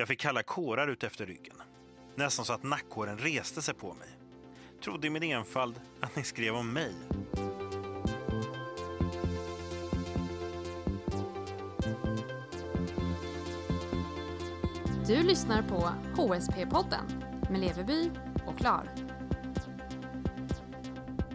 [0.00, 1.56] Jag fick kalla kårar ut efter ryggen.
[2.14, 4.08] Nästan så att nackhåren reste sig på mig.
[4.84, 6.94] Trodde i min enfald att ni skrev om mig.
[15.06, 17.04] Du lyssnar på HSP-podden
[17.50, 18.10] med Leveby
[18.46, 18.88] och Klar.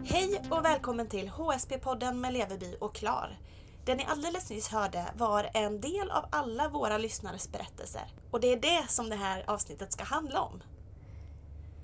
[0.04, 3.38] Hej och välkommen till HSP-podden med Leveby och Klar.
[3.84, 8.02] Det ni alldeles nyss hörde var en del av alla våra lyssnares berättelser.
[8.30, 10.62] Och det är det som det här avsnittet ska handla om.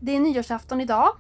[0.00, 1.16] Det är nyårsafton idag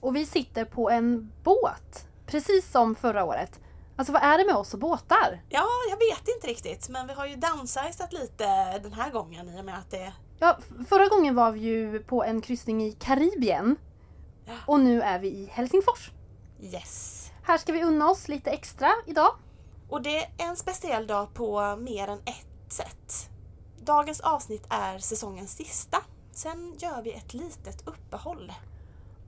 [0.00, 2.06] och vi sitter på en båt.
[2.26, 3.60] Precis som förra året.
[3.96, 5.42] Alltså vad är det med oss och båtar?
[5.48, 9.60] Ja, jag vet inte riktigt men vi har ju downsizat lite den här gången i
[9.60, 10.12] och med att det...
[10.38, 10.58] Ja,
[10.88, 13.76] förra gången var vi ju på en kryssning i Karibien.
[14.44, 14.52] Ja.
[14.66, 16.10] Och nu är vi i Helsingfors.
[16.60, 17.30] Yes!
[17.42, 19.36] Här ska vi unna oss lite extra idag.
[19.88, 23.30] Och det är en speciell dag på mer än ett sätt.
[23.80, 25.98] Dagens avsnitt är säsongens sista.
[26.32, 28.52] Sen gör vi ett litet uppehåll.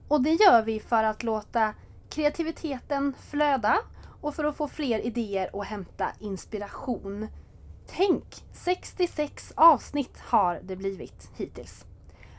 [0.07, 1.73] Och det gör vi för att låta
[2.09, 3.77] kreativiteten flöda
[4.21, 7.27] och för att få fler idéer och hämta inspiration.
[7.87, 8.43] Tänk!
[8.53, 11.85] 66 avsnitt har det blivit hittills.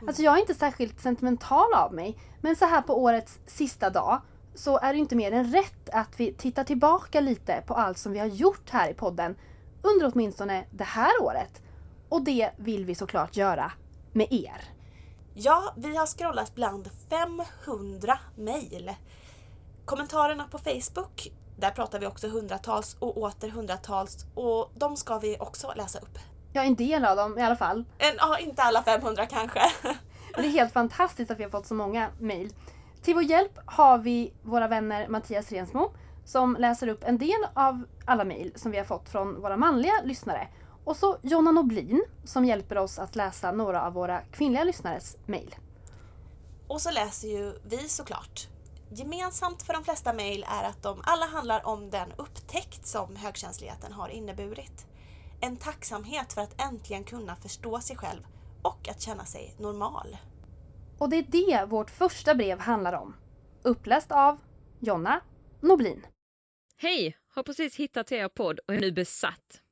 [0.06, 4.20] Alltså jag är inte särskilt sentimental av mig, men så här på årets sista dag
[4.54, 8.12] så är det inte mer än rätt att vi tittar tillbaka lite på allt som
[8.12, 9.36] vi har gjort här i podden
[9.82, 11.62] under åtminstone det här året.
[12.08, 13.72] Och det vill vi såklart göra
[14.12, 14.64] med er.
[15.34, 18.90] Ja, vi har scrollat bland 500 mejl.
[19.84, 25.36] Kommentarerna på Facebook, där pratar vi också hundratals och åter hundratals och de ska vi
[25.40, 26.18] också läsa upp.
[26.52, 27.84] Ja, en del av dem i alla fall.
[27.98, 29.60] En, ja, inte alla 500 kanske.
[30.34, 32.52] Det är helt fantastiskt att vi har fått så många mejl.
[33.02, 35.92] Till vår hjälp har vi våra vänner Mattias Rensmo
[36.24, 39.92] som läser upp en del av alla mejl som vi har fått från våra manliga
[40.04, 40.48] lyssnare.
[40.84, 45.54] Och så Jonna Noblin som hjälper oss att läsa några av våra kvinnliga lyssnares mejl.
[46.68, 48.48] Och så läser ju vi såklart.
[48.90, 53.92] Gemensamt för de flesta mejl är att de alla handlar om den upptäckt som högkänsligheten
[53.92, 54.86] har inneburit.
[55.40, 58.22] En tacksamhet för att äntligen kunna förstå sig själv
[58.62, 60.16] och att känna sig normal.
[61.00, 63.16] Och det är det vårt första brev handlar om.
[63.62, 64.40] Uppläst av
[64.80, 65.20] Jonna
[65.60, 66.06] Noblin.
[66.76, 67.16] Hej!
[67.28, 69.62] Har precis hittat till er podd och är nu besatt.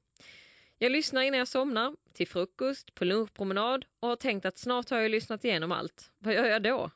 [0.78, 4.98] Jag lyssnar innan jag somnar, till frukost, på lunchpromenad och har tänkt att snart har
[4.98, 6.10] jag lyssnat igenom allt.
[6.18, 6.90] Vad gör jag då?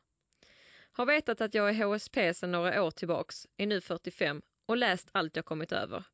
[0.93, 5.09] Har vetat att jag är HSP sedan några år tillbaks, är nu 45 och läst
[5.13, 6.05] allt jag kommit över.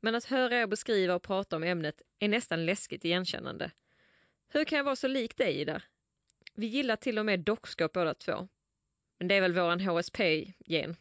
[0.00, 3.70] Men att höra er beskriva och prata om ämnet är nästan läskigt igenkännande.
[4.48, 5.82] Hur kan jag vara så lik dig Ida?
[6.58, 8.48] Vi gillar till och med dockskåp båda två.
[9.18, 10.96] Men det är väl våran HSP-gen.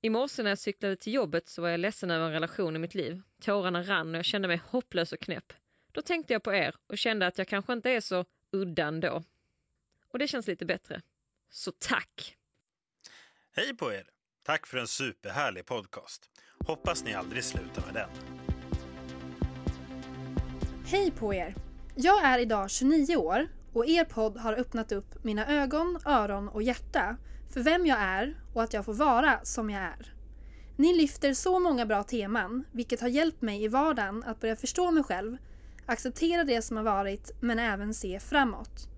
[0.00, 2.78] I morse när jag cyklade till jobbet så var jag ledsen över en relation i
[2.78, 3.22] mitt liv.
[3.42, 5.52] Tårarna rann och jag kände mig hopplös och knäpp.
[5.92, 9.22] Då tänkte jag på er och kände att jag kanske inte är så udda ändå.
[10.08, 11.02] Och det känns lite bättre.
[11.50, 12.36] Så tack!
[13.52, 14.06] Hej på er!
[14.42, 16.30] Tack för en superhärlig podcast.
[16.66, 18.10] Hoppas ni aldrig slutar med den.
[20.86, 21.54] Hej på er!
[21.94, 26.62] Jag är idag 29 år och er podd har öppnat upp mina ögon, öron och
[26.62, 27.16] hjärta
[27.50, 30.14] för vem jag är och att jag får vara som jag är.
[30.76, 34.90] Ni lyfter så många bra teman, vilket har hjälpt mig i vardagen att börja förstå
[34.90, 35.36] mig själv,
[35.86, 38.88] acceptera det som har varit, men även se framåt.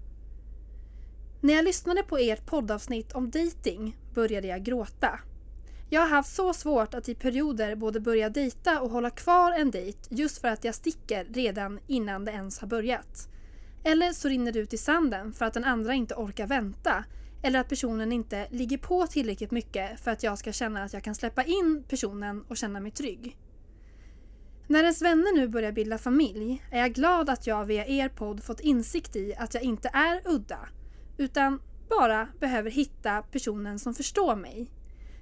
[1.40, 5.20] När jag lyssnade på ert poddavsnitt om dating började jag gråta.
[5.90, 9.70] Jag har haft så svårt att i perioder både börja dejta och hålla kvar en
[9.70, 13.28] dejt just för att jag sticker redan innan det ens har börjat.
[13.84, 17.04] Eller så rinner det ut i sanden för att den andra inte orkar vänta
[17.42, 21.02] eller att personen inte ligger på tillräckligt mycket för att jag ska känna att jag
[21.02, 23.38] kan släppa in personen och känna mig trygg.
[24.66, 28.42] När ens vänner nu börjar bilda familj är jag glad att jag via er podd
[28.42, 30.68] fått insikt i att jag inte är udda
[31.18, 34.70] utan bara behöver hitta personen som förstår mig.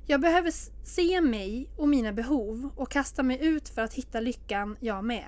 [0.06, 0.52] Jag behöver
[0.86, 5.24] se mig och mina behov och kasta mig ut för att hitta lyckan jag med.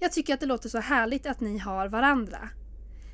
[0.00, 2.48] Jag tycker att det låter så härligt att ni har varandra.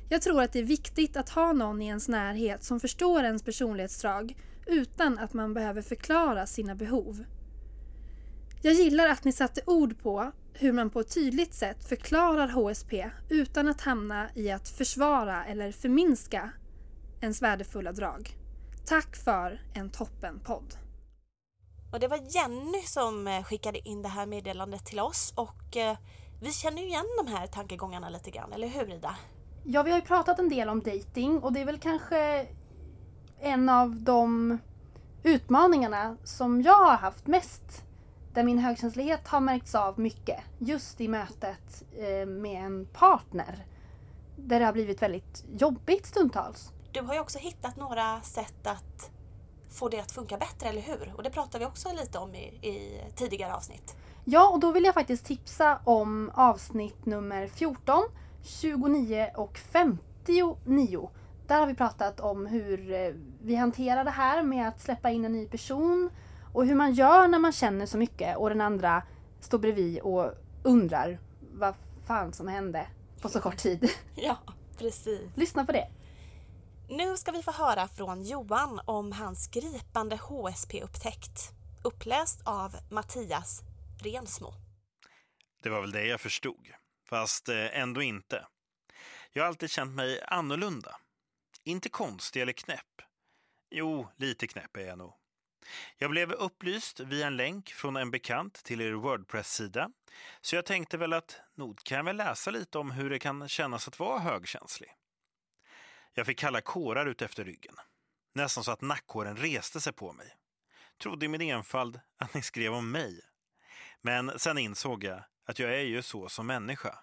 [0.09, 3.43] Jag tror att det är viktigt att ha någon i ens närhet som förstår ens
[3.43, 4.35] personlighetsdrag
[4.65, 7.23] utan att man behöver förklara sina behov.
[8.61, 13.09] Jag gillar att ni satte ord på hur man på ett tydligt sätt förklarar HSP
[13.29, 16.51] utan att hamna i att försvara eller förminska
[17.21, 18.37] ens värdefulla drag.
[18.85, 20.75] Tack för en toppenpodd!
[21.91, 25.97] Och det var Jenny som eh, skickade in det här meddelandet till oss och eh,
[26.41, 29.15] vi känner ju igen de här tankegångarna lite grann, eller hur Ida?
[29.63, 32.47] Ja, vi har ju pratat en del om dating och det är väl kanske
[33.39, 34.57] en av de
[35.23, 37.83] utmaningarna som jag har haft mest.
[38.33, 40.39] Där min högkänslighet har märkts av mycket.
[40.59, 43.65] Just i mötet eh, med en partner.
[44.35, 46.71] där det har blivit väldigt jobbigt stundtals.
[46.91, 49.11] Du har ju också hittat några sätt att
[49.69, 51.13] få det att funka bättre, eller hur?
[51.15, 53.95] Och det pratade vi också lite om i, i tidigare avsnitt.
[54.23, 58.03] Ja, och då vill jag faktiskt tipsa om avsnitt nummer 14,
[58.43, 61.09] 29 och 59.
[61.47, 65.25] Där har vi pratat om hur eh, vi hanterar det här med att släppa in
[65.25, 66.09] en ny person
[66.53, 69.03] och hur man gör när man känner så mycket och den andra
[69.39, 70.33] står bredvid och
[70.63, 71.19] undrar
[71.53, 71.75] vad
[72.05, 72.87] fan som hände
[73.21, 73.89] på så kort tid.
[74.15, 74.37] Ja,
[74.77, 75.21] precis.
[75.35, 75.87] Lyssna på det.
[76.89, 81.51] Nu ska vi få höra från Johan om hans gripande HSP-upptäckt.
[81.83, 83.63] Uppläst av Mattias
[84.03, 84.53] Rensmo.
[85.63, 86.67] Det var väl det jag förstod,
[87.09, 88.47] fast eh, ändå inte.
[89.31, 90.95] Jag har alltid känt mig annorlunda.
[91.63, 93.01] Inte konstig eller knäpp.
[93.69, 95.13] Jo, lite knäpp är jag nog.
[95.97, 99.91] Jag blev upplyst via en länk från en bekant till er Wordpress-sida.
[100.41, 103.49] Så jag tänkte väl att nog kan jag väl läsa lite om hur det kan
[103.49, 104.89] kännas att vara högkänslig.
[106.13, 107.75] Jag fick kalla kårar ut efter ryggen.
[108.33, 110.35] Nästan så att nackhåren reste sig på mig.
[111.01, 113.21] Trodde i min enfald att ni skrev om mig.
[114.01, 116.99] Men sen insåg jag att jag är ju så som människa.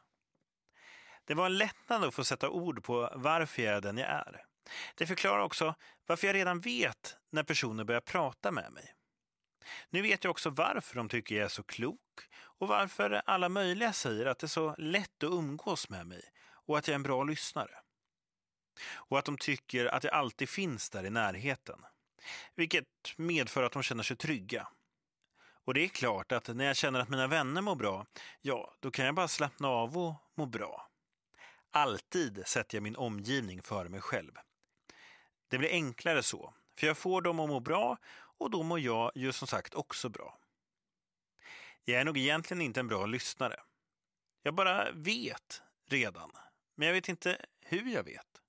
[1.24, 4.44] Det var en lättnad att få sätta ord på varför jag är den jag är.
[4.94, 5.74] Det förklarar också
[6.06, 8.94] varför jag redan vet när personer börjar prata med mig.
[9.90, 12.00] Nu vet jag också varför de tycker jag är så klok
[12.40, 16.78] och varför alla möjliga säger att det är så lätt att umgås med mig och
[16.78, 17.74] att jag är en bra lyssnare.
[18.92, 21.84] Och att de tycker att jag alltid finns där i närheten.
[22.54, 22.86] Vilket
[23.16, 24.68] medför att de känner sig trygga.
[25.68, 28.06] Och det är klart att när jag känner att mina vänner mår bra,
[28.40, 30.88] ja, då kan jag bara slappna av och må bra.
[31.70, 34.32] Alltid sätter jag min omgivning före mig själv.
[35.48, 37.98] Det blir enklare så, för jag får dem att må bra
[38.38, 40.38] och då mår jag ju som sagt också bra.
[41.84, 43.60] Jag är nog egentligen inte en bra lyssnare.
[44.42, 46.30] Jag bara vet redan,
[46.74, 48.42] men jag vet inte hur jag vet.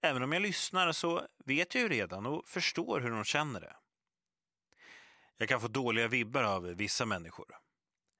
[0.00, 3.76] Även om jag lyssnar så vet jag ju redan och förstår hur de känner det.
[5.42, 7.46] Jag kan få dåliga vibbar av vissa människor.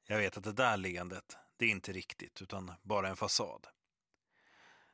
[0.06, 3.66] Jag vet att det där leendet, det är inte riktigt utan bara en fasad.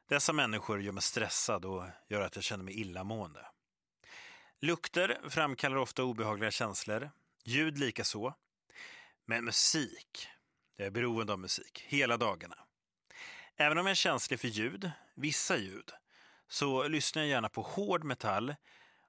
[0.09, 3.47] Dessa människor gör mig stressad och gör att jag känner mig illamående.
[4.61, 7.11] Lukter framkallar ofta obehagliga känslor,
[7.45, 8.35] ljud lika så.
[9.25, 10.29] Men musik,
[10.77, 12.59] jag är beroende av musik hela dagarna.
[13.57, 15.91] Även om jag är känslig för ljud, vissa ljud,
[16.49, 18.55] så lyssnar jag gärna på hård metall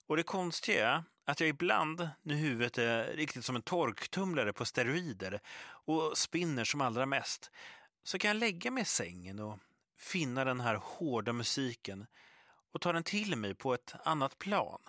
[0.07, 4.65] och det konstiga är att jag ibland, när huvudet är riktigt som en torktumlare på
[4.65, 7.51] steroider och spinner som allra mest,
[8.03, 9.59] så kan jag lägga mig i sängen och
[9.97, 12.07] finna den här hårda musiken
[12.71, 14.81] och ta den till mig på ett annat plan.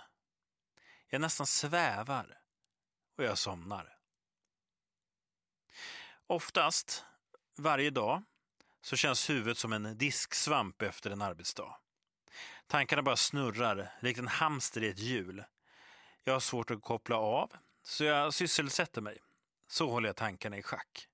[1.08, 2.38] Jag nästan svävar
[3.18, 3.96] och jag somnar.
[6.26, 7.04] Oftast,
[7.56, 8.22] varje dag,
[8.82, 11.76] så känns huvudet som en disksvamp efter en arbetsdag.
[12.66, 15.44] Tankarna bara snurrar, likt en hamster i ett hjul.
[16.24, 17.52] Jag har svårt att koppla av,
[17.82, 19.18] så jag sysselsätter mig.
[19.68, 21.08] Så håller jag tankarna i schack.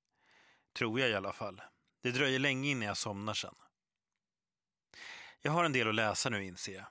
[0.73, 1.63] Tror jag i alla fall.
[2.03, 3.55] Det dröjer länge innan jag somnar sen.
[5.43, 6.87] Jag har en del att läsa nu inser jag.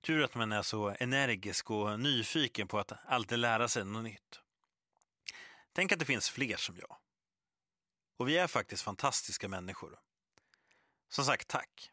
[0.00, 4.40] Tur att man är så energisk och nyfiken på att alltid lära sig något nytt.
[5.72, 6.96] Tänk att det finns fler som jag.
[8.16, 9.98] Och vi är faktiskt fantastiska människor.
[11.08, 11.90] Som sagt, tack.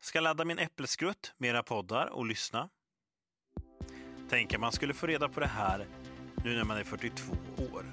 [0.00, 2.68] Ska ladda min äppelskrutt med era poddar och lyssna.
[4.28, 5.86] Tänk att man skulle få reda på det här
[6.44, 7.32] nu när man är 42
[7.72, 7.86] år.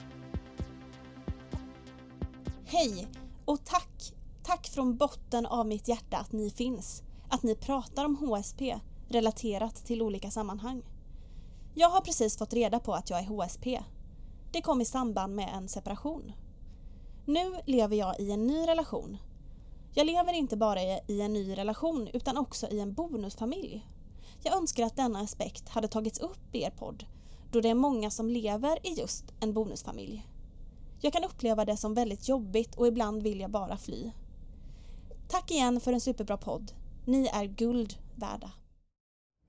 [2.66, 3.08] Hej
[3.46, 4.14] och tack!
[4.44, 7.04] Tack från botten av mitt hjärta att ni finns.
[7.30, 10.82] Att ni pratar om HSP relaterat till olika sammanhang.
[11.76, 13.84] Jag har precis fått reda på att jag är HSP.
[14.52, 16.32] Det kom i samband med en separation.
[17.26, 19.18] Nu lever jag i en ny relation.
[19.94, 23.86] Jag lever inte bara i en ny relation utan också i en bonusfamilj.
[24.46, 27.06] Jag önskar att denna aspekt hade tagits upp i er podd
[27.52, 30.28] då det är många som lever i just en bonusfamilj.
[31.02, 34.12] Jag kan uppleva det som väldigt jobbigt och ibland vill jag bara fly.
[35.28, 36.72] Tack igen för en superbra podd.
[37.06, 38.52] Ni är guld värda.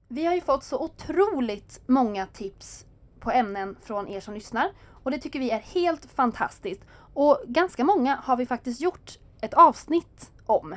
[0.09, 2.87] Vi har ju fått så otroligt många tips
[3.21, 4.73] på ämnen från er som lyssnar
[5.05, 6.83] och det tycker vi är helt fantastiskt.
[7.15, 10.75] Och ganska många har vi faktiskt gjort ett avsnitt om.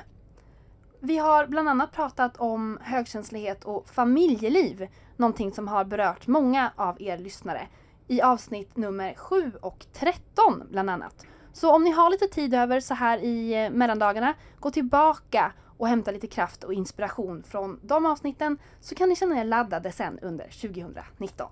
[1.00, 4.88] Vi har bland annat pratat om högkänslighet och familjeliv,
[5.18, 7.68] någonting som har berört många av er lyssnare
[8.08, 11.26] i avsnitt nummer 7 och 13 bland annat.
[11.54, 15.88] Så om ni har lite tid över så här i eh, mellandagarna, gå tillbaka och
[15.88, 20.20] hämta lite kraft och inspiration från de avsnitten så kan ni känna er laddade sen
[20.20, 21.52] under 2019.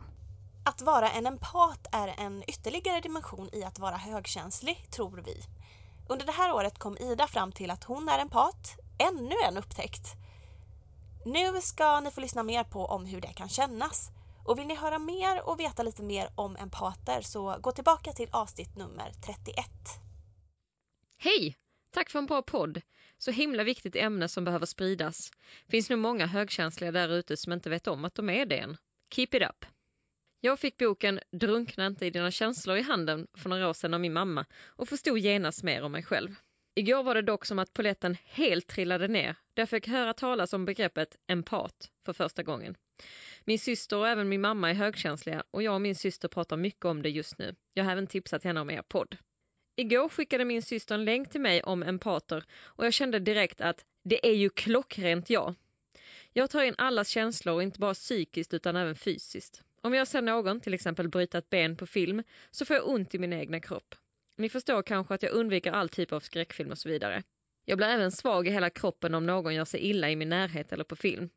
[0.65, 5.35] Att vara en empat är en ytterligare dimension i att vara högkänslig, tror vi.
[6.07, 10.07] Under det här året kom Ida fram till att hon är empat, ännu en upptäckt.
[11.25, 14.09] Nu ska ni få lyssna mer på om hur det kan kännas.
[14.45, 18.29] Och vill ni höra mer och veta lite mer om empater så gå tillbaka till
[18.31, 19.65] avsnitt nummer 31.
[21.17, 21.55] Hej!
[21.91, 22.81] Tack för en bra podd.
[23.17, 25.31] Så himla viktigt ämne som behöver spridas.
[25.67, 28.77] Finns nog många högkänsliga där ute som inte vet om att de är det än.
[29.09, 29.65] Keep it up!
[30.39, 33.99] Jag fick boken Drunkna inte i dina känslor i handen för några år sedan av
[33.99, 36.35] min mamma och förstod genast mer om mig själv.
[36.77, 40.53] Igår var det dock som att poletten helt trillade ner där jag fick höra talas
[40.53, 42.75] om begreppet empat för första gången.
[43.45, 46.85] Min syster och även min mamma är högkänsliga och jag och min syster pratar mycket
[46.85, 47.55] om det just nu.
[47.73, 49.17] Jag har även tipsat henne om er podd.
[49.75, 53.85] Igår skickade min syster en länk till mig om empater och jag kände direkt att
[54.03, 55.55] det är ju klockrent jag.
[56.33, 59.63] Jag tar in allas känslor, inte bara psykiskt utan även fysiskt.
[59.81, 63.15] Om jag ser någon, till exempel bryta ett ben på film, så får jag ont
[63.15, 63.95] i min egna kropp.
[64.35, 67.23] Ni förstår kanske att jag undviker all typ av skräckfilm och så vidare.
[67.65, 70.73] Jag blir även svag i hela kroppen om någon gör sig illa i min närhet
[70.73, 71.29] eller på film.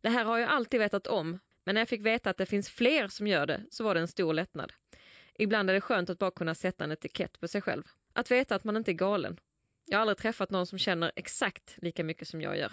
[0.00, 2.70] Det här har jag alltid vetat om, men när jag fick veta att det finns
[2.70, 4.72] fler som gör det så var det en stor lättnad.
[5.34, 7.82] Ibland är det skönt att bara kunna sätta en etikett på sig själv.
[8.12, 9.40] Att veta att man inte är galen.
[9.84, 12.72] Jag har aldrig träffat någon som känner exakt lika mycket som jag gör.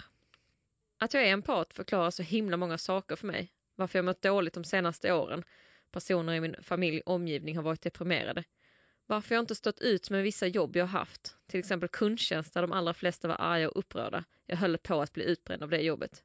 [0.98, 3.52] Att jag är empat förklarar så himla många saker för mig.
[3.74, 5.44] Varför jag mått dåligt de senaste åren.
[5.90, 8.44] Personer i min familj och omgivning har varit deprimerade.
[9.06, 11.36] Varför jag inte stått ut med vissa jobb jag haft.
[11.46, 14.24] Till exempel kundtjänst där de allra flesta var arga och upprörda.
[14.46, 16.22] Jag höll på att bli utbränd av det jobbet.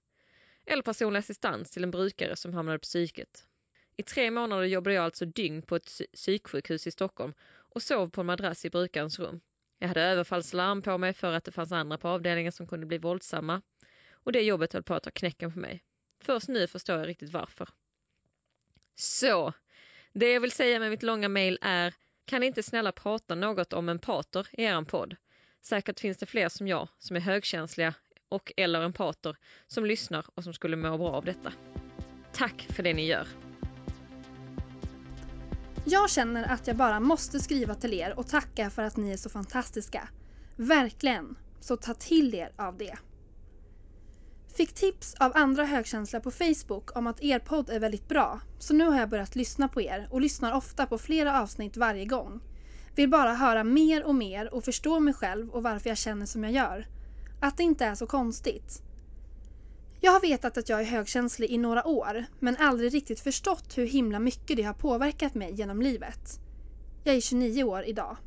[0.66, 3.48] Eller personlig assistans till en brukare som hamnade på psyket.
[3.98, 8.22] I tre månader jobbade jag alltså dygn på ett psyksjukhus i Stockholm och sov på
[8.22, 9.42] en madrass i brukarens rum.
[9.80, 12.98] Jag hade överfallslarm på mig för att det fanns andra på avdelningen som kunde bli
[12.98, 13.62] våldsamma.
[14.12, 15.84] Och det jobbet höll på att ta knäcken på mig.
[16.20, 17.70] Först nu förstår jag riktigt varför.
[18.96, 19.54] Så,
[20.14, 21.94] det jag vill säga med mitt långa mail är
[22.25, 25.16] kan ni inte snälla prata något om empater i er podd?
[25.62, 27.94] Säkert finns det fler som jag, som är högkänsliga
[28.30, 29.38] och eller empater,
[29.68, 31.54] som lyssnar och som skulle må bra av detta.
[32.34, 33.28] Tack för det ni gör!
[35.86, 39.18] Jag känner att jag bara måste skriva till er och tacka för att ni är
[39.18, 40.10] så fantastiska.
[40.56, 41.36] Verkligen!
[41.60, 42.98] Så ta till er av det.
[44.53, 48.74] Fick tips av andra högkänsliga på Facebook om att er podd är väldigt bra, så
[48.74, 52.41] nu har jag börjat lyssna på er och lyssnar ofta på flera avsnitt varje gång.
[52.96, 56.43] Vill bara höra mer och mer och förstå mig själv och varför jag känner som
[56.43, 56.88] jag gör.
[57.41, 58.81] Att det inte är så konstigt.
[60.01, 63.86] Jag har vetat att jag är högkänslig i några år, men aldrig riktigt förstått hur
[63.86, 66.39] himla mycket det har påverkat mig genom livet.
[67.03, 68.17] Jag är 29 år idag.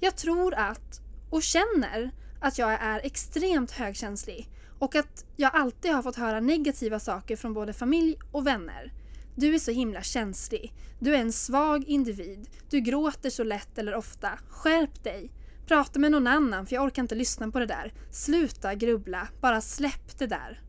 [0.00, 4.48] Jag tror att, och känner, att jag är extremt högkänslig
[4.82, 8.92] och att jag alltid har fått höra negativa saker från både familj och vänner.
[9.36, 10.72] Du är så himla känslig.
[10.98, 12.48] Du är en svag individ.
[12.70, 14.30] Du gråter så lätt eller ofta.
[14.48, 15.30] Skärp dig.
[15.66, 17.92] Prata med någon annan för jag orkar inte lyssna på det där.
[18.10, 19.28] Sluta grubbla.
[19.40, 20.62] Bara släpp det där.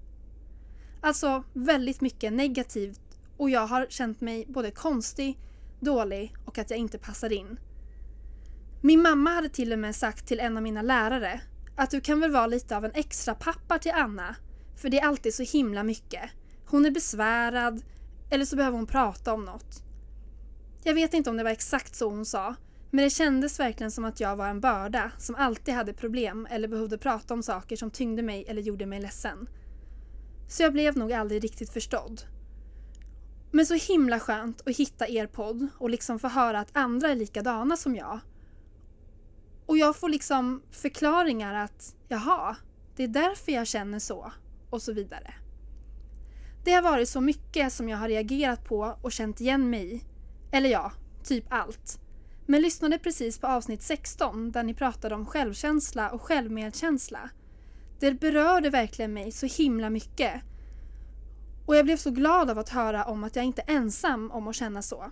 [1.02, 5.40] Alltså väldigt mycket negativt och jag har känt mig både konstig,
[5.80, 7.60] dålig och att jag inte passar in.
[8.82, 11.42] Min mamma hade till och med sagt till en av mina lärare
[11.76, 14.36] att du kan väl vara lite av en extra pappa till Anna.
[14.76, 16.30] För det är alltid så himla mycket.
[16.66, 17.84] Hon är besvärad
[18.30, 19.84] eller så behöver hon prata om något.
[20.84, 22.56] Jag vet inte om det var exakt så hon sa
[22.94, 26.68] men det kändes verkligen som att jag var en börda som alltid hade problem eller
[26.68, 29.48] behövde prata om saker som tyngde mig eller gjorde mig ledsen.
[30.50, 32.22] Så jag blev nog aldrig riktigt förstådd.
[33.52, 37.16] Men så himla skönt att hitta er podd och liksom få höra att andra är
[37.16, 38.20] likadana som jag
[39.66, 42.56] och jag får liksom förklaringar att jaha,
[42.96, 44.32] det är därför jag känner så
[44.70, 45.34] och så vidare.
[46.64, 50.04] Det har varit så mycket som jag har reagerat på och känt igen mig i.
[50.52, 50.92] Eller ja,
[51.24, 52.00] typ allt.
[52.46, 57.30] Men lyssnade precis på avsnitt 16 där ni pratade om självkänsla och självmedkänsla.
[58.00, 60.42] Det berörde verkligen mig så himla mycket.
[61.66, 64.48] Och jag blev så glad av att höra om att jag inte är ensam om
[64.48, 65.12] att känna så.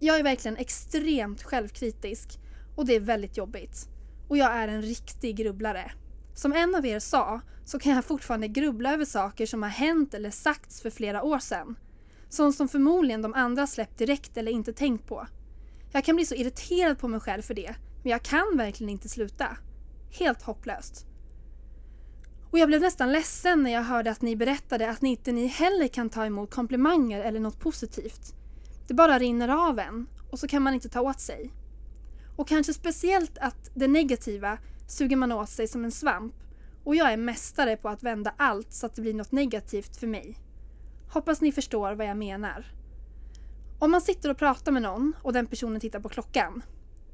[0.00, 2.38] Jag är verkligen extremt självkritisk
[2.76, 3.88] och det är väldigt jobbigt.
[4.28, 5.92] Och jag är en riktig grubblare.
[6.34, 10.14] Som en av er sa så kan jag fortfarande grubbla över saker som har hänt
[10.14, 11.78] eller sagts för flera år sedan.
[12.28, 15.26] Sånt som förmodligen de andra släppt direkt eller inte tänkt på.
[15.92, 19.08] Jag kan bli så irriterad på mig själv för det, men jag kan verkligen inte
[19.08, 19.56] sluta.
[20.18, 21.06] Helt hopplöst.
[22.50, 25.46] Och jag blev nästan ledsen när jag hörde att ni berättade att ni inte ni
[25.46, 28.34] heller kan ta emot komplimanger eller något positivt.
[28.88, 31.52] Det bara rinner av en och så kan man inte ta åt sig.
[32.36, 36.34] Och kanske speciellt att det negativa suger man åt sig som en svamp
[36.84, 40.06] och jag är mästare på att vända allt så att det blir något negativt för
[40.06, 40.38] mig.
[41.10, 42.66] Hoppas ni förstår vad jag menar.
[43.78, 46.62] Om man sitter och pratar med någon och den personen tittar på klockan,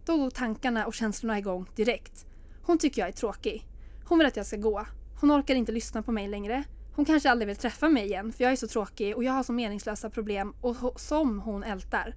[0.05, 2.27] då går tankarna och känslorna igång direkt.
[2.63, 3.67] Hon tycker jag är tråkig.
[4.05, 4.87] Hon vill att jag ska gå.
[5.21, 6.65] Hon orkar inte lyssna på mig längre.
[6.95, 9.43] Hon kanske aldrig vill träffa mig igen för jag är så tråkig och jag har
[9.43, 12.15] så meningslösa problem och som hon ältar.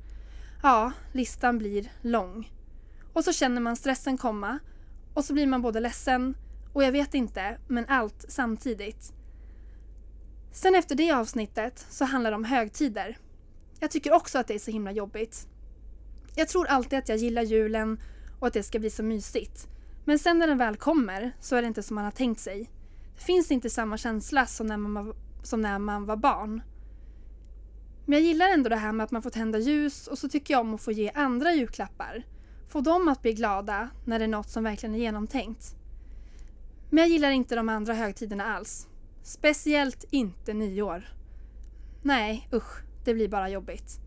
[0.64, 2.52] Ja, listan blir lång.
[3.15, 4.60] Och så känner man stressen komma
[5.13, 6.38] och så blir man både ledsen
[6.74, 9.13] och jag vet inte, men allt samtidigt.
[10.51, 13.17] Sen efter det avsnittet så handlar det om högtider.
[13.79, 15.48] Jag tycker också att det är så himla jobbigt.
[16.36, 18.00] Jag tror alltid att jag gillar julen
[18.39, 19.67] och att det ska bli så mysigt.
[20.05, 22.69] Men sen när den väl kommer så är det inte som man har tänkt sig.
[23.15, 26.62] Det finns inte samma känsla som när man var, som när man var barn.
[28.05, 30.53] Men jag gillar ändå det här med att man får tända ljus och så tycker
[30.53, 32.24] jag om att få ge andra julklappar.
[32.75, 35.75] Få dem att bli glada när det är något som verkligen är genomtänkt.
[36.89, 38.88] Men jag gillar inte de andra högtiderna alls.
[39.24, 41.03] Speciellt inte nyår.
[42.01, 44.00] Nej, usch, det blir bara jobbigt.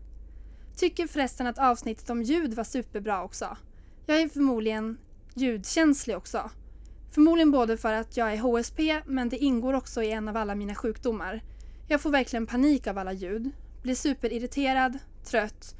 [0.75, 3.57] Tycker förresten att avsnittet om ljud var superbra också.
[4.05, 4.97] Jag är förmodligen
[5.33, 6.51] ljudkänslig också.
[7.11, 10.55] Förmodligen både för att jag är HSP men det ingår också i en av alla
[10.55, 11.43] mina sjukdomar.
[11.87, 15.75] Jag får verkligen panik av alla ljud, blir superirriterad, trött,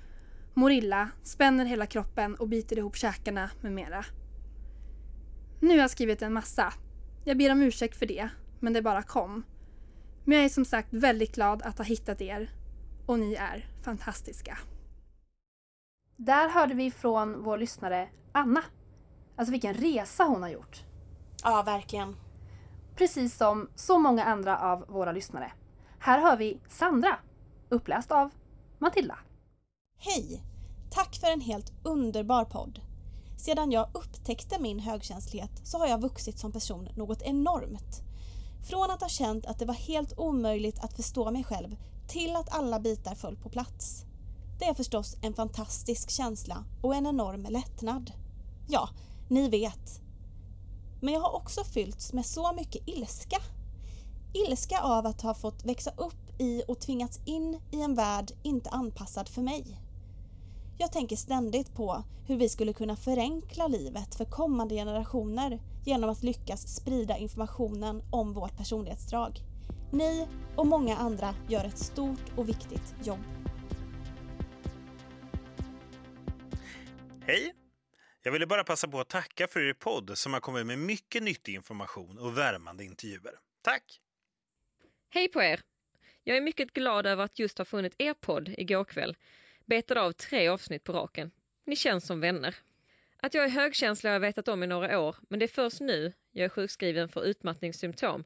[0.53, 4.05] mår illa, spänner hela kroppen och biter ihop käkarna med mera.
[5.59, 6.73] Nu har jag skrivit en massa.
[7.25, 8.29] Jag ber om ursäkt för det,
[8.59, 9.43] men det bara kom.
[10.25, 12.49] Men jag är som sagt väldigt glad att ha hittat er
[13.05, 14.57] och ni är fantastiska.
[16.15, 18.63] Där hörde vi från vår lyssnare Anna.
[19.35, 20.83] Alltså vilken resa hon har gjort.
[21.43, 22.15] Ja, verkligen.
[22.95, 25.51] Precis som så många andra av våra lyssnare.
[25.99, 27.17] Här hör vi Sandra,
[27.69, 28.29] uppläst av
[28.77, 29.19] Matilda.
[30.01, 30.43] Hej!
[30.91, 32.79] Tack för en helt underbar podd.
[33.37, 38.01] Sedan jag upptäckte min högkänslighet så har jag vuxit som person något enormt.
[38.69, 41.75] Från att ha känt att det var helt omöjligt att förstå mig själv
[42.07, 44.05] till att alla bitar föll på plats.
[44.59, 48.11] Det är förstås en fantastisk känsla och en enorm lättnad.
[48.67, 48.89] Ja,
[49.29, 50.01] ni vet.
[51.01, 53.37] Men jag har också fyllts med så mycket ilska.
[54.33, 58.69] Ilska av att ha fått växa upp i och tvingats in i en värld inte
[58.69, 59.88] anpassad för mig.
[60.81, 66.23] Jag tänker ständigt på hur vi skulle kunna förenkla livet för kommande generationer genom att
[66.23, 69.39] lyckas sprida informationen om vårt personlighetsdrag.
[69.91, 73.23] Ni och många andra gör ett stort och viktigt jobb.
[77.21, 77.53] Hej!
[78.23, 81.23] Jag ville bara passa på att tacka för er podd som har kommit med mycket
[81.23, 83.33] nyttig information och värmande intervjuer.
[83.61, 84.01] Tack!
[85.09, 85.61] Hej på er!
[86.23, 89.15] Jag är mycket glad över att just ha funnit er podd igår kväll.
[89.69, 91.31] Betade av tre avsnitt på raken.
[91.65, 92.55] Ni känns som vänner.
[93.17, 95.79] Att jag är högkänslig har jag vetat om i några år, men det är först
[95.79, 98.23] nu jag är sjukskriven för utmattningssymptom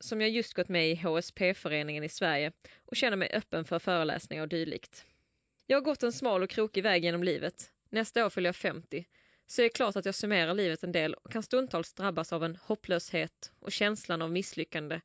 [0.00, 2.52] som jag just gått med i HSP-föreningen i Sverige
[2.86, 5.06] och känner mig öppen för föreläsningar och dylikt.
[5.66, 7.70] Jag har gått en smal och krokig väg genom livet.
[7.90, 9.06] Nästa år fyller jag 50,
[9.46, 12.44] så det är klart att jag summerar livet en del och kan stundtals drabbas av
[12.44, 15.00] en hopplöshet och känslan av misslyckande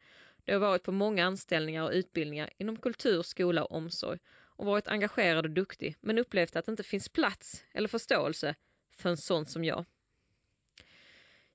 [0.46, 4.20] då jag varit på många anställningar och utbildningar inom kultur, skola och omsorg
[4.64, 8.56] och varit engagerad och duktig men upplevt att det inte finns plats eller förståelse
[8.98, 9.86] för en sån som jag.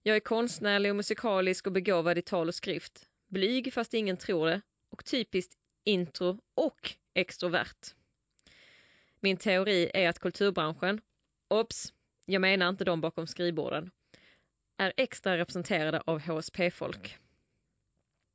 [0.03, 3.09] Jag är konstnärlig och musikalisk och begåvad i tal och skrift.
[3.29, 7.95] Blyg fast ingen tror det och typiskt intro och extrovert.
[9.21, 11.01] Min teori är att kulturbranschen,
[11.49, 11.93] obs,
[12.25, 13.91] jag menar inte de bakom skrivborden,
[14.77, 17.19] är extra representerade av HSP-folk.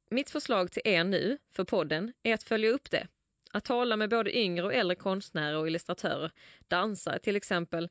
[0.10, 3.08] Mitt förslag till er nu, för podden, är att följa upp det.
[3.56, 6.32] Att tala med både yngre och äldre konstnärer och illustratörer,
[6.68, 7.90] dansare till exempel,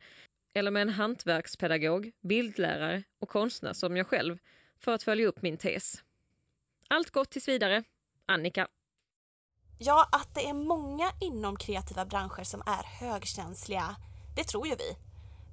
[0.54, 4.38] eller med en hantverkspedagog, bildlärare och konstnär som jag själv,
[4.78, 6.04] för att följa upp min tes.
[6.88, 7.84] Allt gott tills vidare.
[8.26, 8.68] Annika.
[9.78, 13.96] Ja, att det är många inom kreativa branscher som är högkänsliga,
[14.36, 14.96] det tror ju vi.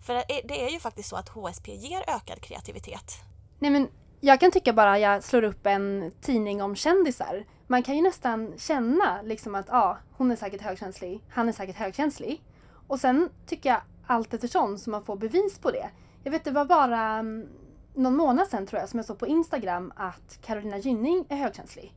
[0.06, 0.14] För
[0.48, 3.14] det är ju faktiskt så att HSP ger ökad kreativitet.
[3.60, 3.90] Nej men
[4.22, 7.46] jag kan tycka bara jag slår upp en tidning om kändisar.
[7.72, 11.76] Man kan ju nästan känna liksom att ja, hon är säkert högkänslig, han är säkert
[11.76, 12.44] högkänslig.
[12.88, 15.90] Och sen tycker jag allt eftersom som man får bevis på det.
[16.24, 17.48] Jag vet det var bara um,
[17.94, 21.96] någon månad sedan tror jag som jag såg på Instagram att Carolina Gynning är högkänslig.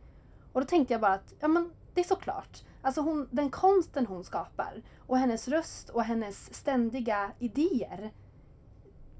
[0.52, 2.62] Och då tänkte jag bara att ja men det är såklart.
[2.82, 8.12] Alltså hon, den konsten hon skapar och hennes röst och hennes ständiga idéer.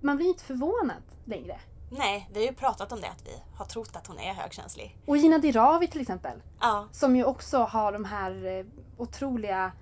[0.00, 1.60] Man blir inte förvånad längre.
[1.98, 4.98] Nej, vi har ju pratat om det att vi har trott att hon är högkänslig.
[5.06, 6.42] Och Gina Dirawi till exempel.
[6.60, 9.72] Ja, Som ju också har de här eh, otroliga...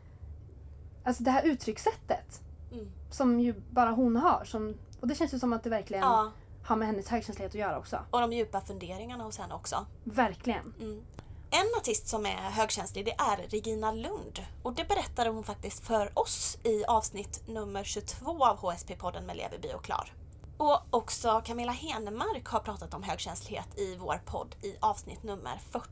[1.04, 2.40] Alltså det här uttryckssättet.
[2.72, 2.92] Mm.
[3.10, 4.44] Som ju bara hon har.
[4.44, 6.30] Som, och det känns ju som att det verkligen ja.
[6.64, 7.98] har med hennes högkänslighet att göra också.
[8.10, 9.86] Och de djupa funderingarna hos henne också.
[10.04, 10.74] Verkligen.
[10.80, 11.02] Mm.
[11.50, 14.44] En artist som är högkänslig det är Regina Lund.
[14.62, 19.68] Och det berättade hon faktiskt för oss i avsnitt nummer 22 av HSP-podden med Leverby
[19.74, 20.12] och Klar.
[20.60, 25.88] Och också Camilla Henemark har pratat om högkänslighet i vår podd i avsnitt nummer 40.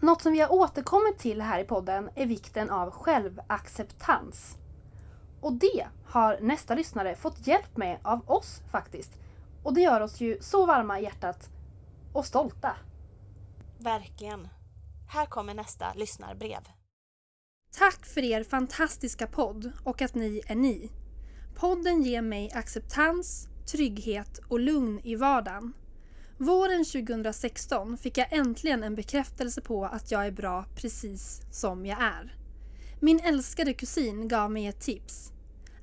[0.00, 4.56] Något som vi har återkommit till här i podden är vikten av självacceptans.
[5.40, 9.12] Och det har nästa lyssnare fått hjälp med av oss faktiskt.
[9.62, 11.50] Och det gör oss ju så varma i hjärtat
[12.12, 12.76] och stolta.
[13.78, 14.48] Verkligen.
[15.08, 16.68] Här kommer nästa lyssnarbrev.
[17.78, 20.90] Tack för er fantastiska podd och att ni är ni.
[21.54, 25.72] Podden ger mig acceptans, trygghet och lugn i vardagen.
[26.38, 32.02] Våren 2016 fick jag äntligen en bekräftelse på att jag är bra precis som jag
[32.02, 32.36] är.
[33.00, 35.32] Min älskade kusin gav mig ett tips.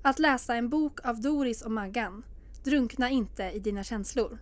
[0.02, 2.24] Att läsa en bok av Doris och Maggan.
[2.64, 4.38] Drunkna inte i dina känslor.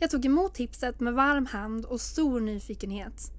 [0.00, 3.30] Jag tog emot tipset med varm hand och stor nyfikenhet.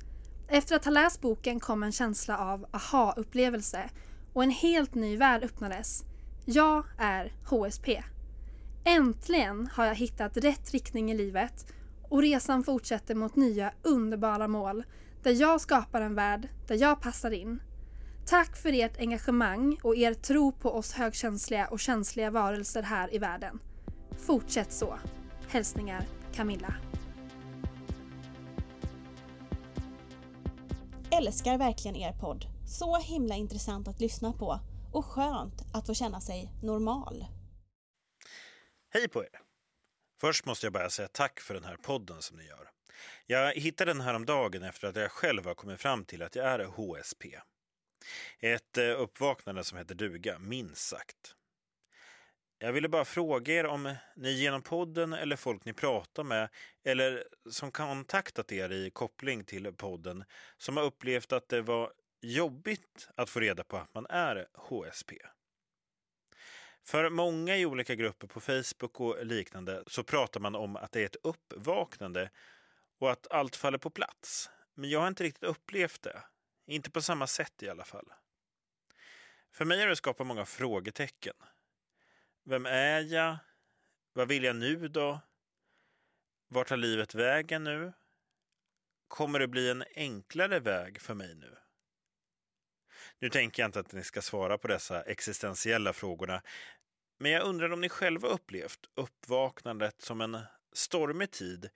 [0.48, 3.90] Efter att ha läst boken kom en känsla av aha-upplevelse
[4.34, 6.04] och en helt ny värld öppnades.
[6.50, 8.04] Jag är HSP.
[8.84, 11.74] Äntligen har jag hittat rätt riktning i livet
[12.10, 14.84] och resan fortsätter mot nya underbara mål
[15.24, 17.60] där jag skapar en värld där jag passar in.
[18.26, 23.18] Tack för ert engagemang och er tro på oss högkänsliga och känsliga varelser här i
[23.18, 23.60] världen.
[24.18, 25.00] Fortsätt så.
[25.48, 26.74] Hälsningar Camilla.
[31.12, 32.46] Älskar verkligen er podd.
[32.68, 34.60] Så himla intressant att lyssna på
[34.94, 37.26] och skönt att få känna sig normal.
[38.94, 39.40] Hej på er!
[40.22, 42.70] Först måste jag bara säga tack för den här podden som ni gör.
[43.26, 46.36] Jag hittade den här om dagen efter att jag själv har kommit fram till att
[46.36, 47.26] jag är HSP.
[48.40, 51.36] Ett eh, uppvaknande som heter duga, minst sagt.
[52.60, 56.50] Jag ville bara fråga er om ni genom podden eller folk ni pratar med
[56.84, 60.24] eller som kontaktat er i koppling till podden
[60.58, 65.14] som har upplevt att det var jobbigt att få reda på att man är HSP.
[66.84, 71.02] För många i olika grupper på Facebook och liknande så pratar man om att det
[71.02, 72.32] är ett uppvaknande
[73.00, 74.50] och att allt faller på plats.
[74.74, 76.24] Men jag har inte riktigt upplevt det.
[76.66, 78.14] Inte på samma sätt i alla fall.
[79.52, 81.36] För mig har det skapat många frågetecken.
[82.44, 83.38] Vem är jag?
[84.14, 85.22] Vad vill jag nu då?
[86.48, 87.94] Vart tar livet vägen nu?
[89.08, 91.58] Kommer det bli en enklare väg för mig nu?
[93.20, 96.42] Nu tänker jag inte att ni ska svara på dessa existentiella frågorna,
[97.20, 100.40] men jag undrar om ni själva upplevt uppvaknandet som en
[100.74, 101.70] stormig tid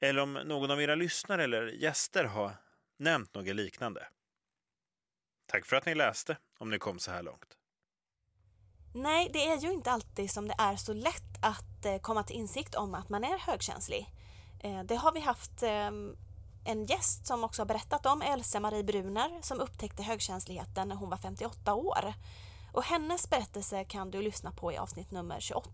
[0.00, 2.56] eller om någon av era lyssnare eller gäster har
[2.98, 4.08] nämnt något liknande.
[5.46, 7.56] Tack för att ni läste, om ni kom så här långt.
[8.94, 12.36] Nej, det är ju inte alltid som det är så lätt att eh, komma till
[12.36, 14.06] insikt om att man är högkänslig.
[14.62, 16.16] Eh, det har vi haft ehm,
[16.64, 21.10] en gäst som också har berättat om, Elsa Marie Bruner, som upptäckte högkänsligheten när hon
[21.10, 22.14] var 58 år.
[22.72, 25.70] Och hennes berättelse kan du lyssna på i avsnitt nummer 28.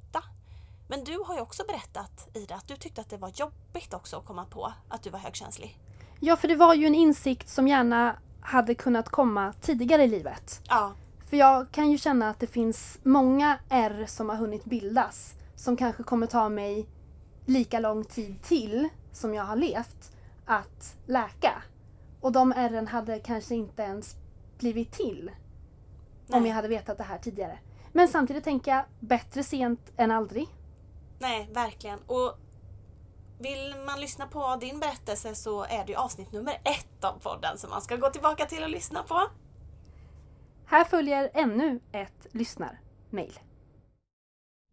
[0.89, 4.17] Men du har ju också berättat, Ida, att du tyckte att det var jobbigt också
[4.17, 5.79] att komma på att du var högkänslig.
[6.21, 10.63] Ja, för det var ju en insikt som gärna hade kunnat komma tidigare i livet.
[10.69, 10.93] Ja,
[11.31, 15.77] För jag kan ju känna att det finns många R som har hunnit bildas som
[15.77, 16.87] kanske kommer ta mig
[17.47, 20.13] lika lång tid till som jag har levt
[20.47, 21.63] att läka.
[22.21, 24.17] Och de R'n hade kanske inte ens
[24.59, 25.31] blivit till
[26.33, 26.49] om Nej.
[26.49, 27.59] jag hade vetat det här tidigare.
[27.93, 30.49] Men samtidigt tänker jag, bättre sent än aldrig.
[31.19, 31.99] nej, verkligen.
[32.07, 32.39] Och
[33.39, 37.59] vill man lyssna på din berättelse så är det ju avsnitt nummer ett av podden
[37.59, 39.21] som man ska gå tillbaka till och lyssna på.
[40.67, 43.39] Här följer ännu ett lyssnarmail.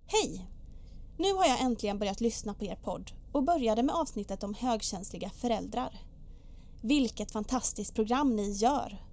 [0.05, 0.49] Hej!
[1.17, 5.29] Nu har jag äntligen börjat lyssna på er podd och började med avsnittet om högkänsliga
[5.29, 5.99] föräldrar.
[6.81, 9.03] Vilket fantastiskt program ni gör!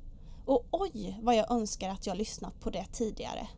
[0.46, 3.48] Och oj vad jag önskar att jag lyssnat på det tidigare.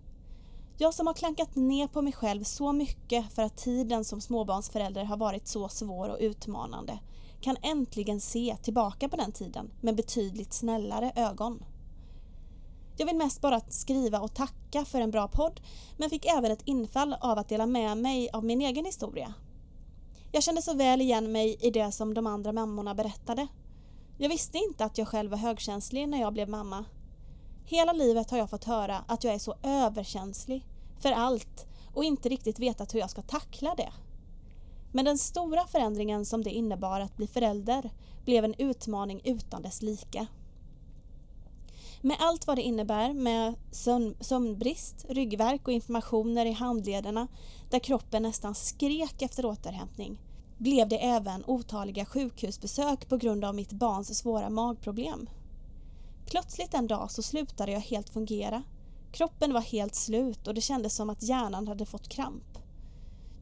[0.79, 5.05] Jag som har klankat ner på mig själv så mycket för att tiden som småbarnsförälder
[5.05, 6.98] har varit så svår och utmanande
[7.40, 11.64] kan äntligen se tillbaka på den tiden med betydligt snällare ögon.
[12.96, 15.61] Jag vill mest bara skriva och tacka för en bra podd
[15.96, 19.35] men fick även ett infall av att dela med mig av min egen historia.
[20.37, 23.46] Jag kände så väl igen mig i det som de andra mammorna berättade.
[24.18, 26.85] Jag visste inte att jag själv var högkänslig när jag blev mamma.
[27.64, 30.66] Hela livet har jag fått höra att jag är så överkänslig
[31.01, 33.92] för allt och inte riktigt vetat hur jag ska tackla det.
[34.92, 37.90] Men den stora förändringen som det innebar att bli förälder
[38.25, 40.27] blev en utmaning utan dess like.
[42.01, 47.29] Med allt vad det innebär med sömn, sömnbrist, ryggvärk och inflammationer i handlederna
[47.70, 50.18] där kroppen nästan skrek efter återhämtning
[50.59, 55.29] blev det även otaliga sjukhusbesök på grund av mitt barns svåra magproblem.
[56.27, 58.62] Plötsligt en dag så slutade jag helt fungera.
[59.12, 62.59] Kroppen var helt slut och det kändes som att hjärnan hade fått kramp.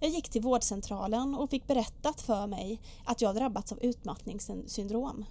[0.00, 5.24] Jag gick till vårdcentralen och fick berättat för mig att jag drabbats av utmattningssyndrom.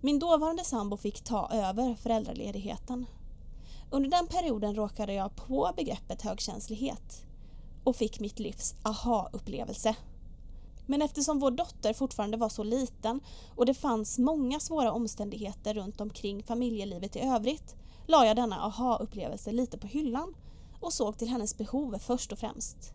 [0.00, 3.06] Min dåvarande sambo fick ta över föräldraledigheten.
[3.90, 7.24] Under den perioden råkade jag på begreppet högkänslighet
[7.84, 9.96] och fick mitt livs aha-upplevelse.
[10.86, 13.20] Men eftersom vår dotter fortfarande var så liten
[13.56, 19.52] och det fanns många svåra omständigheter runt omkring familjelivet i övrigt la jag denna aha-upplevelse
[19.52, 20.34] lite på hyllan
[20.80, 22.92] och såg till hennes behov först och främst.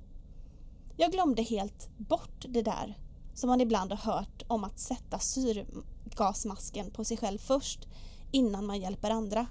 [0.98, 2.98] Jag glömde helt bort det där
[3.34, 7.88] som man ibland har hört om att sätta syrgasmasken på sig själv först
[8.32, 9.48] innan man hjälper andra.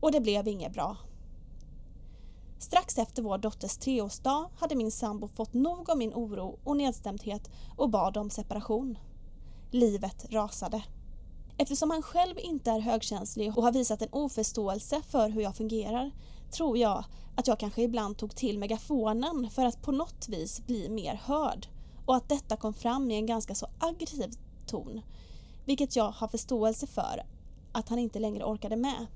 [0.00, 0.96] Och det blev inget bra.
[2.58, 7.50] Strax efter vår dotters treårsdag hade min sambo fått nog av min oro och nedstämdhet
[7.76, 8.98] och bad om separation.
[9.70, 10.82] Livet rasade.
[11.58, 16.10] Eftersom han själv inte är högkänslig och har visat en oförståelse för hur jag fungerar
[16.50, 17.04] tror jag
[17.36, 21.66] att jag kanske ibland tog till megafonen för att på något vis bli mer hörd
[22.06, 24.30] och att detta kom fram i en ganska så aggressiv
[24.66, 25.00] ton,
[25.64, 27.22] vilket jag har förståelse för
[27.72, 29.06] att han inte längre orkade med.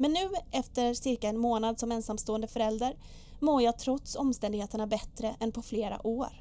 [0.00, 2.96] Men nu efter cirka en månad som ensamstående förälder
[3.40, 6.32] mår jag trots omständigheterna bättre än på flera år.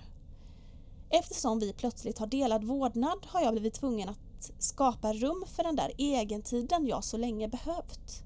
[1.09, 5.75] Eftersom vi plötsligt har delad vårdnad har jag blivit tvungen att skapa rum för den
[5.75, 8.23] där egentiden jag så länge behövt.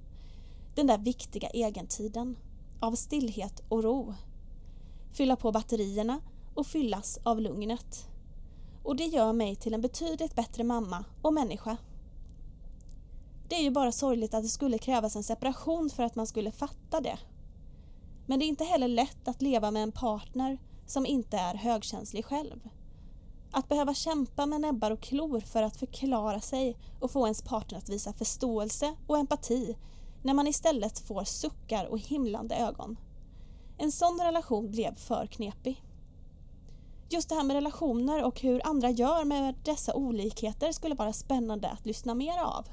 [0.76, 2.38] Den där viktiga egentiden
[2.80, 4.14] av stillhet och ro.
[5.14, 6.22] Fylla på batterierna
[6.54, 8.08] och fyllas av lugnet.
[8.84, 11.78] Och det gör mig till en betydligt bättre mamma och människa.
[13.54, 16.52] Det är ju bara sorgligt att det skulle krävas en separation för att man skulle
[16.52, 17.18] fatta det.
[18.26, 22.26] Men det är inte heller lätt att leva med en partner som inte är högkänslig
[22.26, 22.70] själv.
[23.52, 27.78] Att behöva kämpa med näbbar och klor för att förklara sig och få ens partner
[27.78, 29.78] att visa förståelse och empati
[30.24, 32.98] när man istället får suckar och himlande ögon.
[33.78, 35.84] En sån relation blev för knepig.
[37.10, 41.70] Just det här med relationer och hur andra gör med dessa olikheter skulle vara spännande
[41.70, 42.68] att lyssna mer av.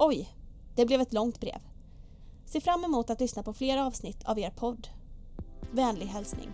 [0.00, 0.28] Oj,
[0.76, 1.60] det blev ett långt brev.
[2.46, 4.88] Se fram emot att lyssna på fler avsnitt av er podd.
[5.72, 6.52] Vänlig hälsning.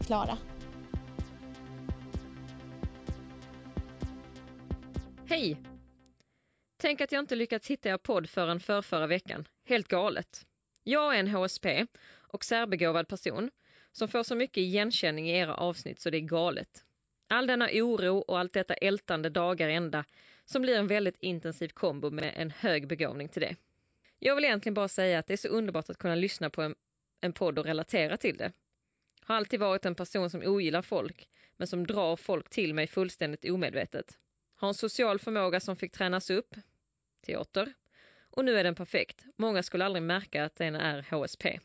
[0.00, 0.38] Klara.
[5.26, 5.56] Hej!
[6.76, 9.48] Tänk att jag inte lyckats hitta er podd förrän för förra veckan.
[9.64, 10.46] Helt galet.
[10.84, 13.50] Jag är en HSP och särbegåvad person
[13.92, 16.84] som får så mycket igenkänning i era avsnitt så det är galet.
[17.28, 20.04] All denna oro och allt detta ältande dagar ända
[20.44, 23.56] som blir en väldigt intensiv kombo med en hög begåvning till det.
[24.18, 26.74] Jag vill egentligen bara säga att det är så underbart att kunna lyssna på en,
[27.20, 28.52] en podd och relatera till det.
[29.20, 33.44] Har alltid varit en person som ogillar folk, men som drar folk till mig fullständigt
[33.44, 34.18] omedvetet.
[34.54, 36.54] Har en social förmåga som fick tränas upp,
[37.26, 37.72] teater,
[38.30, 39.24] och nu är den perfekt.
[39.36, 41.60] Många skulle aldrig märka att den är HSP.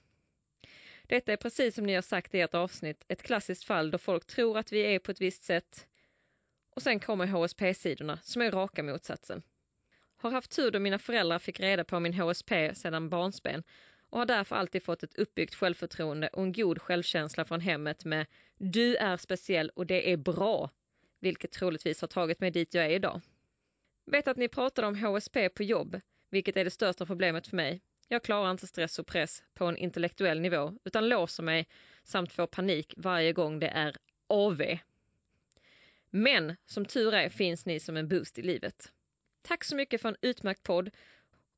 [1.04, 4.26] Detta är precis som ni har sagt i ert avsnitt, ett klassiskt fall då folk
[4.26, 5.88] tror att vi är på ett visst sätt
[6.78, 9.42] och sen kommer HSP-sidorna som är raka motsatsen.
[10.18, 13.64] Har haft tur då mina föräldrar fick reda på min HSP sedan barnsben
[14.10, 18.26] och har därför alltid fått ett uppbyggt självförtroende och en god självkänsla från hemmet med
[18.58, 20.72] Du är speciell och det är bra,
[21.20, 23.22] vilket troligtvis har tagit mig dit jag är idag.
[24.06, 27.82] Vet att ni pratade om HSP på jobb, vilket är det största problemet för mig.
[28.08, 31.68] Jag klarar inte stress och press på en intellektuell nivå utan låser mig
[32.04, 33.96] samt får panik varje gång det är
[34.28, 34.62] AV.
[36.24, 38.92] Men som tur är finns ni som en boost i livet.
[39.42, 40.90] Tack så mycket för en utmärkt podd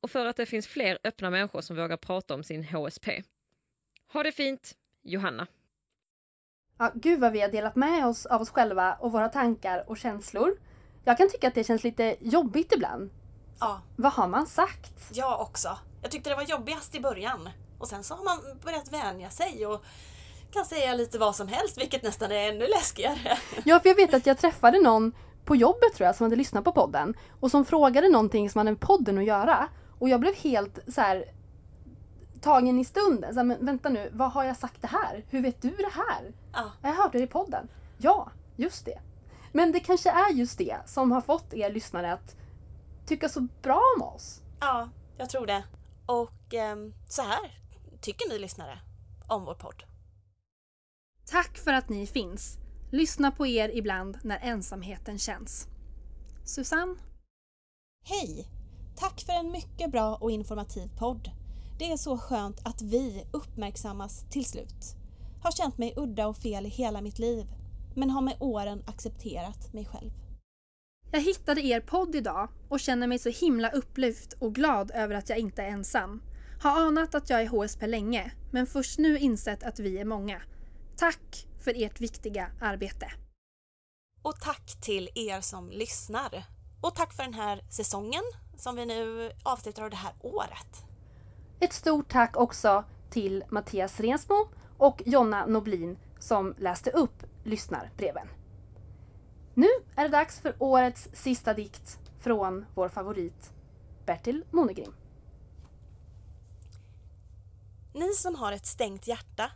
[0.02, 3.24] och för att det finns fler öppna människor som vågar prata om sin HSP.
[4.14, 5.48] Ha det fint, Johanna.
[6.78, 9.98] Ja, gud vad vi har delat med oss av oss själva och våra tankar och
[9.98, 10.60] känslor.
[11.06, 13.10] Jag kan tycka att det känns lite jobbigt ibland.
[13.60, 15.10] Ja, Vad har man sagt?
[15.14, 15.78] jag också.
[16.02, 17.50] Jag tyckte det var jobbigast i början.
[17.80, 19.84] Och sen så har man börjat vänja sig och
[20.52, 23.38] kan säga lite vad som helst, vilket nästan är ännu läskigare.
[23.66, 25.12] Ja, för jag vet att jag träffade någon
[25.46, 28.72] på jobbet tror jag som hade lyssnat på podden och som frågade någonting som hade
[28.72, 29.68] med podden att göra.
[30.00, 31.26] Och jag blev helt så här
[32.42, 33.34] tagen i stunden.
[33.34, 35.26] Så här, men vänta nu, vad har jag sagt det här?
[35.30, 36.34] Hur vet du det här?
[36.54, 37.68] Ja, Jag hörde det i podden.
[37.98, 39.00] Ja, just det.
[39.52, 42.36] Men det kanske är just det som har fått er lyssnare att
[43.06, 44.42] tycka så bra om oss.
[44.60, 45.64] ja jag tror det.
[46.06, 47.60] Och ehm, så här
[48.02, 48.80] tycker ni lyssnare
[49.28, 49.84] om vår podd.
[51.32, 52.58] Tack för att ni finns.
[52.92, 55.68] Lyssna på er ibland när ensamheten känns.
[56.46, 56.96] Susanne?
[58.06, 58.48] Hej!
[58.96, 61.32] Tack för en mycket bra och informativ podd.
[61.80, 64.96] Det är så skönt att vi uppmärksammas till slut.
[65.44, 67.46] Har känt mig udda och fel i hela mitt liv,
[67.96, 70.12] men har med åren accepterat mig själv.
[71.12, 75.30] Jag hittade er podd idag och känner mig så himla upplyft och glad över att
[75.30, 76.24] jag inte är ensam.
[76.62, 80.42] Har anat att jag är HSP länge, men först nu insett att vi är många.
[81.00, 83.12] Tack för ert viktiga arbete.
[84.22, 86.44] Och tack till er som lyssnar.
[86.82, 88.22] Och tack för den här säsongen
[88.58, 90.84] som vi nu avslutar av det här året.
[91.60, 98.28] Ett stort tack också till Mattias Rensmo och Jonna Noblin som läste upp lyssnarbreven.
[99.54, 103.52] Nu är det dags för årets sista dikt från vår favorit
[104.06, 104.94] Bertil Monegrim.
[107.94, 109.52] Ni som har ett stängt hjärta,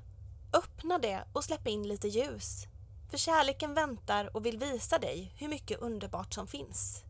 [0.54, 2.68] öppna det och släpp in lite ljus.
[3.12, 7.04] För kärleken väntar och vill visa dig hur mycket underbart som finns.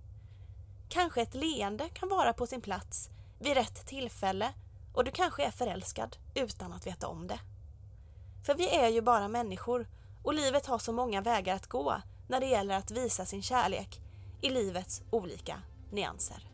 [0.90, 4.54] Kanske ett leende kan vara på sin plats vid rätt tillfälle
[4.94, 7.40] och du kanske är förälskad utan att veta om det.
[8.46, 9.88] För vi är ju bara människor
[10.24, 14.00] och livet har så många vägar att gå när det gäller att visa sin kärlek
[14.42, 15.56] i livets olika
[15.92, 16.50] nyanser.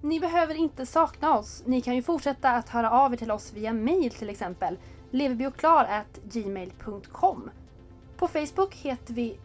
[0.00, 1.62] Ni behöver inte sakna oss.
[1.66, 4.78] Ni kan ju fortsätta att höra av er till oss via mail till exempel
[5.12, 7.50] leverbioklar.gmail.com
[8.16, 9.38] På Facebook heter vi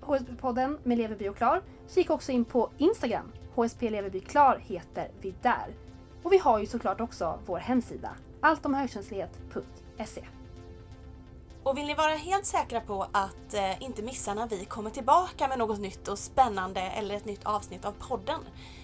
[0.00, 1.62] HSP-podden med Leverby och Klar.
[1.88, 3.32] Kika också in på Instagram.
[3.54, 5.74] HSP Leverby Klar heter vi där.
[6.22, 8.10] Och vi har ju såklart också vår hemsida
[8.40, 10.24] alltomhögkänslighet.se.
[11.62, 15.48] Och vill ni vara helt säkra på att eh, inte missa när vi kommer tillbaka
[15.48, 18.40] med något nytt och spännande eller ett nytt avsnitt av podden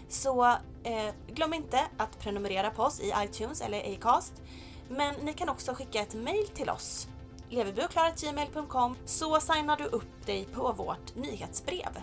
[0.09, 0.45] så
[0.83, 4.43] eh, glöm inte att prenumerera på oss i iTunes eller Acast.
[4.91, 7.09] Men ni kan också skicka ett mail till oss
[7.51, 11.99] leverbyoklar.gmail.com så signar du upp dig på vårt nyhetsbrev.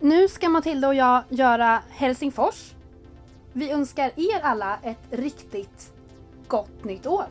[0.00, 2.74] Nu ska Matilda och jag göra Helsingfors.
[3.52, 5.92] Vi önskar er alla ett riktigt
[6.48, 7.26] gott nytt år.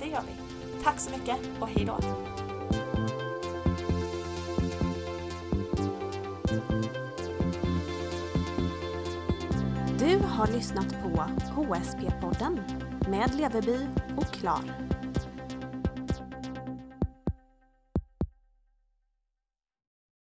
[0.00, 0.32] Det gör vi.
[0.84, 1.98] Tack så mycket och hej då!
[9.98, 11.08] Du har lyssnat på
[11.54, 12.60] HSP-podden
[13.08, 13.78] med Leveby
[14.16, 14.85] och Klar.